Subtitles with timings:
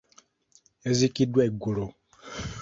[0.85, 1.85] Yaziikiddwa eggulo.